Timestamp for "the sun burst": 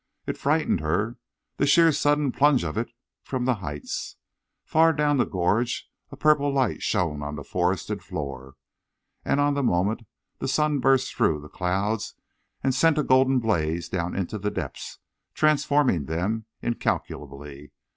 10.39-11.13